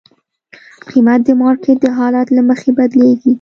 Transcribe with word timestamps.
قیمت 0.87 1.19
د 1.25 1.29
مارکیټ 1.41 1.77
د 1.83 1.85
حالت 1.97 2.27
له 2.37 2.41
مخې 2.49 2.69
بدلېږي. 2.77 3.29